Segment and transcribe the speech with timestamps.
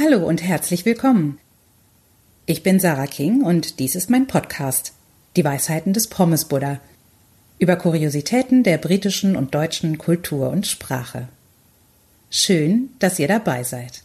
[0.00, 1.40] Hallo und herzlich willkommen.
[2.46, 4.92] Ich bin Sarah King und dies ist mein Podcast
[5.34, 6.78] Die Weisheiten des Pommes Buddha
[7.58, 11.26] über Kuriositäten der britischen und deutschen Kultur und Sprache.
[12.30, 14.04] Schön, dass ihr dabei seid.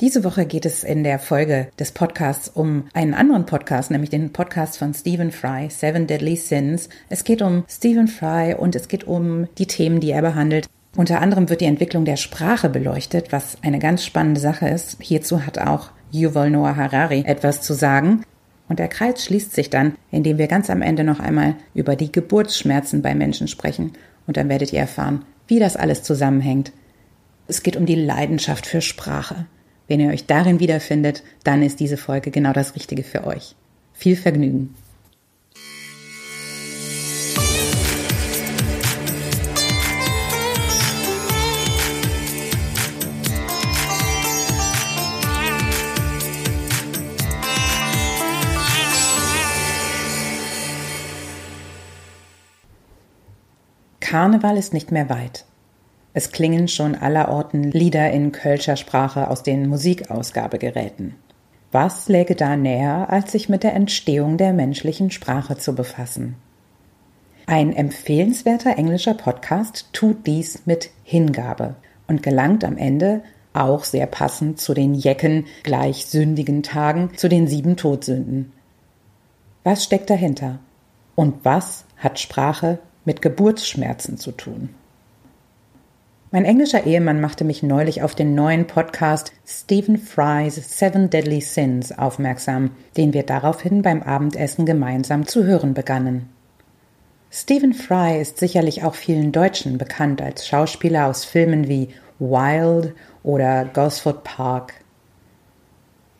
[0.00, 4.32] Diese Woche geht es in der Folge des Podcasts um einen anderen Podcast, nämlich den
[4.32, 6.88] Podcast von Stephen Fry, Seven Deadly Sins.
[7.10, 10.66] Es geht um Stephen Fry und es geht um die Themen, die er behandelt.
[10.96, 14.96] Unter anderem wird die Entwicklung der Sprache beleuchtet, was eine ganz spannende Sache ist.
[15.00, 18.22] Hierzu hat auch Yuval Noah Harari etwas zu sagen.
[18.68, 22.12] Und der Kreis schließt sich dann, indem wir ganz am Ende noch einmal über die
[22.12, 23.92] Geburtsschmerzen bei Menschen sprechen.
[24.26, 26.72] Und dann werdet ihr erfahren, wie das alles zusammenhängt.
[27.46, 29.46] Es geht um die Leidenschaft für Sprache.
[29.86, 33.54] Wenn ihr euch darin wiederfindet, dann ist diese Folge genau das Richtige für euch.
[33.92, 34.74] Viel Vergnügen!
[54.04, 55.46] Karneval ist nicht mehr weit.
[56.12, 61.14] Es klingen schon allerorten Lieder in Kölscher Sprache aus den Musikausgabegeräten.
[61.72, 66.36] Was läge da näher, als sich mit der Entstehung der menschlichen Sprache zu befassen?
[67.46, 71.74] Ein empfehlenswerter englischer Podcast tut dies mit Hingabe
[72.06, 73.22] und gelangt am Ende
[73.54, 78.52] auch sehr passend zu den Jecken gleich sündigen Tagen, zu den sieben Todsünden.
[79.62, 80.58] Was steckt dahinter?
[81.14, 84.70] Und was hat Sprache mit Geburtsschmerzen zu tun?
[86.30, 91.96] Mein englischer Ehemann machte mich neulich auf den neuen Podcast Stephen Fry's Seven Deadly Sins
[91.96, 96.28] aufmerksam, den wir daraufhin beim Abendessen gemeinsam zu hören begannen.
[97.30, 101.88] Stephen Fry ist sicherlich auch vielen Deutschen bekannt als Schauspieler aus Filmen wie
[102.20, 102.94] Wild
[103.24, 104.74] oder Gosford Park.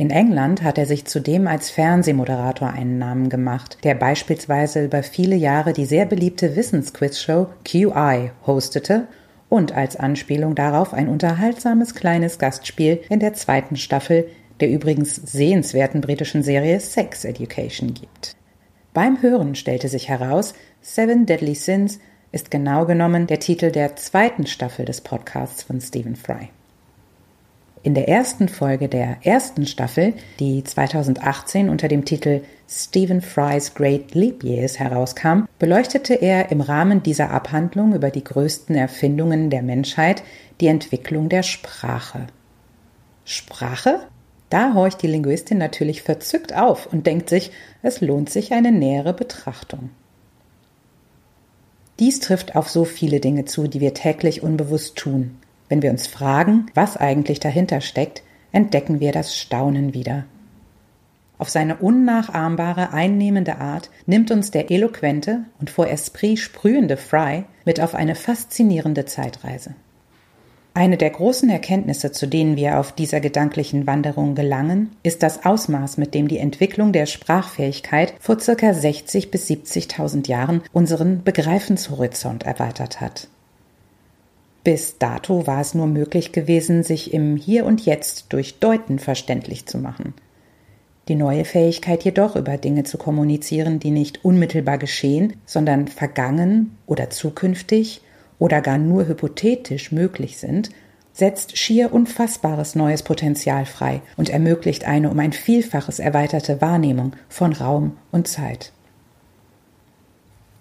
[0.00, 5.36] In England hat er sich zudem als Fernsehmoderator einen Namen gemacht, der beispielsweise über viele
[5.36, 9.08] Jahre die sehr beliebte Wissensquizshow QI hostete
[9.50, 14.26] und als Anspielung darauf ein unterhaltsames kleines Gastspiel in der zweiten Staffel
[14.60, 18.34] der übrigens sehenswerten britischen Serie Sex Education gibt.
[18.94, 22.00] Beim Hören stellte sich heraus, Seven Deadly Sins
[22.32, 26.48] ist genau genommen der Titel der zweiten Staffel des Podcasts von Stephen Fry.
[27.82, 34.14] In der ersten Folge der ersten Staffel, die 2018 unter dem Titel Stephen Fry's Great
[34.14, 40.22] Leap Years herauskam, beleuchtete er im Rahmen dieser Abhandlung über die größten Erfindungen der Menschheit
[40.60, 42.26] die Entwicklung der Sprache.
[43.24, 44.00] Sprache?
[44.50, 47.50] Da horcht die Linguistin natürlich verzückt auf und denkt sich,
[47.82, 49.88] es lohnt sich eine nähere Betrachtung.
[51.98, 55.38] Dies trifft auf so viele Dinge zu, die wir täglich unbewusst tun.
[55.70, 58.22] Wenn wir uns fragen, was eigentlich dahinter steckt,
[58.52, 60.24] entdecken wir das Staunen wieder.
[61.38, 67.80] Auf seine unnachahmbare, einnehmende Art nimmt uns der eloquente und vor Esprit sprühende Fry mit
[67.80, 69.74] auf eine faszinierende Zeitreise.
[70.74, 75.98] Eine der großen Erkenntnisse, zu denen wir auf dieser gedanklichen Wanderung gelangen, ist das Ausmaß,
[75.98, 83.00] mit dem die Entwicklung der Sprachfähigkeit vor circa 60 bis 70.000 Jahren unseren Begreifenshorizont erweitert
[83.00, 83.28] hat.
[84.62, 89.66] Bis dato war es nur möglich gewesen, sich im Hier und Jetzt durch Deuten verständlich
[89.66, 90.14] zu machen.
[91.08, 97.10] Die neue Fähigkeit jedoch, über Dinge zu kommunizieren, die nicht unmittelbar geschehen, sondern vergangen oder
[97.10, 98.02] zukünftig
[98.38, 100.70] oder gar nur hypothetisch möglich sind,
[101.12, 107.52] setzt schier unfassbares neues Potenzial frei und ermöglicht eine um ein Vielfaches erweiterte Wahrnehmung von
[107.52, 108.72] Raum und Zeit.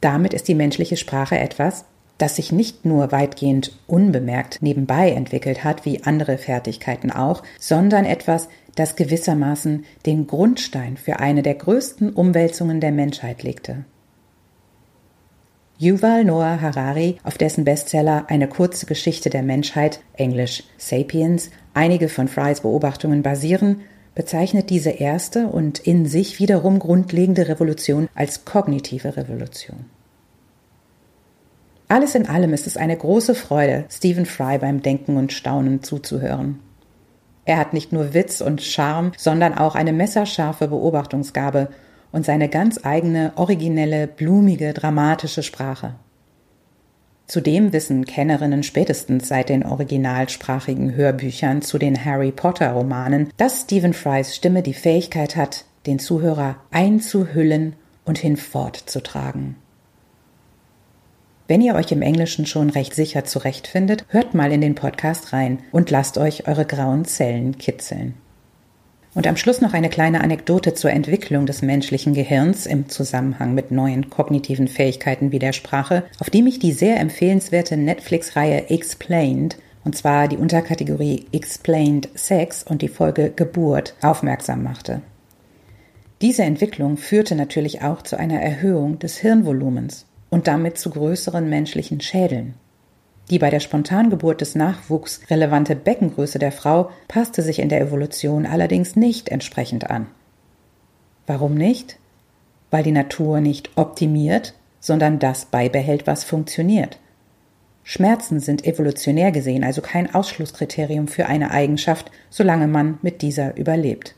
[0.00, 1.84] Damit ist die menschliche Sprache etwas,
[2.18, 8.48] das sich nicht nur weitgehend unbemerkt nebenbei entwickelt hat, wie andere Fertigkeiten auch, sondern etwas,
[8.74, 13.84] das gewissermaßen den Grundstein für eine der größten Umwälzungen der Menschheit legte.
[15.80, 22.26] Yuval Noah Harari, auf dessen Bestseller Eine kurze Geschichte der Menschheit, englisch Sapiens, einige von
[22.26, 23.82] Frys Beobachtungen basieren,
[24.16, 29.86] bezeichnet diese erste und in sich wiederum grundlegende Revolution als kognitive Revolution.
[31.88, 36.60] Alles in allem ist es eine große Freude, Stephen Fry beim Denken und Staunen zuzuhören.
[37.46, 41.68] Er hat nicht nur Witz und Charme, sondern auch eine messerscharfe Beobachtungsgabe
[42.12, 45.94] und seine ganz eigene, originelle, blumige, dramatische Sprache.
[47.26, 53.94] Zudem wissen Kennerinnen spätestens seit den originalsprachigen Hörbüchern zu den Harry Potter Romanen, dass Stephen
[53.94, 57.74] Frys Stimme die Fähigkeit hat, den Zuhörer einzuhüllen
[58.04, 59.56] und hinfortzutragen.
[61.48, 65.60] Wenn ihr euch im Englischen schon recht sicher zurechtfindet, hört mal in den Podcast rein
[65.72, 68.12] und lasst euch eure grauen Zellen kitzeln.
[69.14, 73.70] Und am Schluss noch eine kleine Anekdote zur Entwicklung des menschlichen Gehirns im Zusammenhang mit
[73.70, 79.96] neuen kognitiven Fähigkeiten wie der Sprache, auf die mich die sehr empfehlenswerte Netflix-Reihe Explained, und
[79.96, 85.00] zwar die Unterkategorie Explained Sex und die Folge Geburt, aufmerksam machte.
[86.20, 92.00] Diese Entwicklung führte natürlich auch zu einer Erhöhung des Hirnvolumens und damit zu größeren menschlichen
[92.00, 92.54] Schädeln.
[93.30, 98.46] Die bei der Spontangeburt des Nachwuchs relevante Beckengröße der Frau passte sich in der Evolution
[98.46, 100.06] allerdings nicht entsprechend an.
[101.26, 101.98] Warum nicht?
[102.70, 106.98] Weil die Natur nicht optimiert, sondern das beibehält, was funktioniert.
[107.84, 114.14] Schmerzen sind evolutionär gesehen also kein Ausschlusskriterium für eine Eigenschaft, solange man mit dieser überlebt.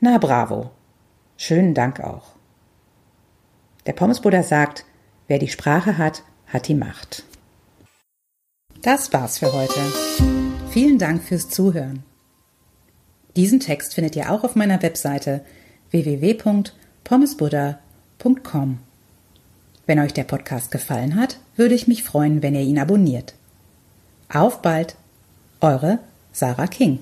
[0.00, 0.70] Na bravo.
[1.36, 2.32] Schönen Dank auch.
[3.86, 4.84] Der Pommesbuddha sagt,
[5.28, 7.24] Wer die Sprache hat, hat die Macht.
[8.82, 9.80] Das war's für heute.
[10.70, 12.02] Vielen Dank fürs Zuhören.
[13.36, 15.42] Diesen Text findet ihr auch auf meiner Webseite
[15.90, 18.78] www.pommesbuddha.com.
[19.86, 23.34] Wenn euch der Podcast gefallen hat, würde ich mich freuen, wenn ihr ihn abonniert.
[24.28, 24.96] Auf bald,
[25.60, 25.98] eure
[26.32, 27.00] Sarah King.